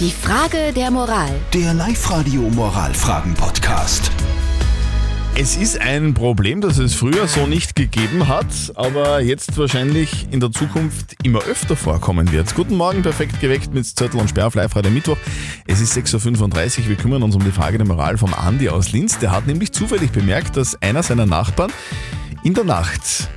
[0.00, 1.30] Die Frage der Moral.
[1.52, 4.10] Der Live-Radio Moralfragen-Podcast.
[5.36, 10.40] Es ist ein Problem, das es früher so nicht gegeben hat, aber jetzt wahrscheinlich in
[10.40, 12.56] der Zukunft immer öfter vorkommen wird.
[12.56, 15.16] Guten Morgen, perfekt geweckt mit Zettel und Sperr auf live heute Mittwoch.
[15.64, 16.88] Es ist 6.35 Uhr.
[16.88, 19.20] Wir kümmern uns um die Frage der Moral vom Andi aus Linz.
[19.20, 21.72] Der hat nämlich zufällig bemerkt, dass einer seiner Nachbarn
[22.42, 23.28] in der Nacht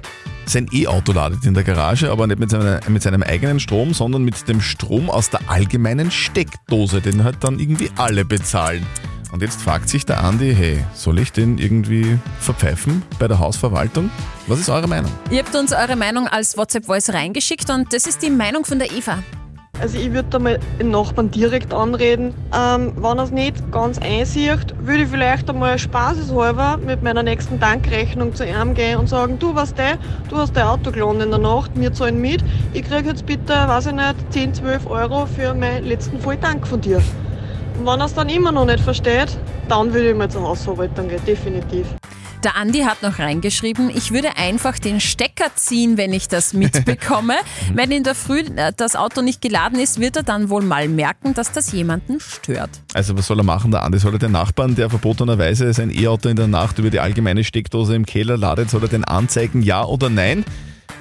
[0.49, 4.23] sein E-Auto ladet in der Garage, aber nicht mit, seiner, mit seinem eigenen Strom, sondern
[4.23, 8.85] mit dem Strom aus der allgemeinen Steckdose, den halt dann irgendwie alle bezahlen.
[9.31, 14.09] Und jetzt fragt sich der Andi, hey, soll ich den irgendwie verpfeifen bei der Hausverwaltung?
[14.47, 15.11] Was ist eure Meinung?
[15.29, 18.91] Ihr habt uns eure Meinung als WhatsApp-Voice reingeschickt und das ist die Meinung von der
[18.91, 19.19] Eva.
[19.79, 22.33] Also ich würde da mal den Nachbarn direkt anreden.
[22.55, 27.59] Ähm, wenn er es nicht ganz einsieht, würde ich vielleicht einmal spaßeshalber mit meiner nächsten
[27.59, 29.97] Tankrechnung zu ihm gehen und sagen, du was der,
[30.29, 32.43] du hast dein Auto geladen in der Nacht, wir zahlen mit.
[32.73, 36.81] Ich kriege jetzt bitte, weiß ich nicht, 10, 12 Euro für meinen letzten Volltank von
[36.81, 36.97] dir.
[37.77, 39.37] Und wenn er es dann immer noch nicht versteht,
[39.69, 41.85] dann würde ich mal zur Hausverwaltung gehen, definitiv.
[42.47, 47.35] Der Andi hat noch reingeschrieben, ich würde einfach den Stecker ziehen, wenn ich das mitbekomme.
[47.73, 50.87] wenn in der Früh äh, das Auto nicht geladen ist, wird er dann wohl mal
[50.87, 52.69] merken, dass das jemanden stört.
[52.93, 53.99] Also was soll er machen, der Andi?
[53.99, 57.93] Soll er den Nachbarn, der verbotenerweise sein E-Auto in der Nacht über die allgemeine Steckdose
[57.95, 60.45] im Keller ladet, soll er den anzeigen, ja oder nein?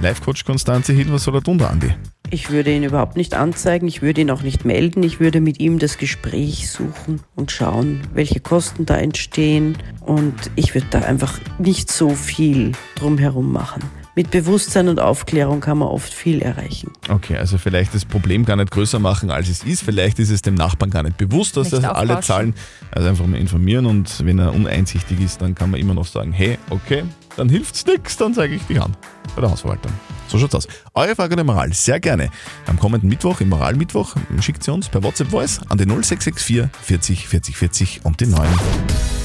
[0.00, 1.94] Live-Coach Konstanze Hill, was soll er tun, der Andi?
[2.30, 5.60] Ich würde ihn überhaupt nicht anzeigen, ich würde ihn auch nicht melden, ich würde mit
[5.60, 11.38] ihm das Gespräch suchen und schauen, welche Kosten da entstehen und ich würde da einfach
[11.58, 13.82] nicht so viel drumherum machen.
[14.16, 16.91] Mit Bewusstsein und Aufklärung kann man oft viel erreichen.
[17.10, 19.82] Okay, also vielleicht das Problem gar nicht größer machen, als es ist.
[19.82, 22.54] Vielleicht ist es dem Nachbarn gar nicht bewusst, dass Nicht das alle zahlen.
[22.91, 26.32] Also einfach mal informieren und wenn er uneinsichtig ist, dann kann man immer noch sagen,
[26.32, 27.04] hey, okay,
[27.36, 28.97] dann hilft's nix, dann zeige ich dich an
[29.34, 29.92] bei der Hausverwaltung.
[30.28, 30.69] So schaut's aus.
[30.94, 32.30] Eure Frage der Moral, sehr gerne.
[32.66, 37.28] Am kommenden Mittwoch, im Moralmittwoch, schickt sie uns per WhatsApp Voice an die 0664 40
[37.28, 38.47] 40 40 und die 9.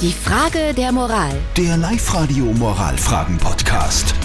[0.01, 1.33] Die Frage der Moral.
[1.57, 4.15] Der Live-Radio Moralfragen-Podcast.